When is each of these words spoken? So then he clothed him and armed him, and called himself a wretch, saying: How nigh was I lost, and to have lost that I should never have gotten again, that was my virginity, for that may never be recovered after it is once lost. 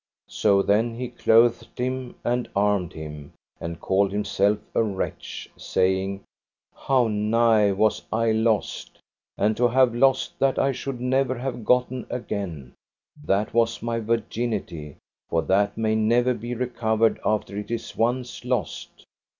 So 0.31 0.63
then 0.63 0.95
he 0.95 1.09
clothed 1.09 1.77
him 1.77 2.15
and 2.23 2.49
armed 2.55 2.91
him, 2.93 3.33
and 3.59 3.79
called 3.79 4.11
himself 4.11 4.57
a 4.73 4.81
wretch, 4.81 5.47
saying: 5.57 6.23
How 6.73 7.07
nigh 7.07 7.71
was 7.71 8.01
I 8.11 8.31
lost, 8.31 8.97
and 9.37 9.55
to 9.57 9.67
have 9.67 9.93
lost 9.93 10.39
that 10.39 10.57
I 10.57 10.71
should 10.71 10.99
never 10.99 11.37
have 11.37 11.63
gotten 11.63 12.07
again, 12.09 12.73
that 13.23 13.53
was 13.53 13.83
my 13.83 13.99
virginity, 13.99 14.97
for 15.29 15.43
that 15.43 15.77
may 15.77 15.93
never 15.93 16.33
be 16.33 16.55
recovered 16.55 17.19
after 17.23 17.55
it 17.55 17.69
is 17.69 17.95
once 17.95 18.43
lost. 18.43 19.05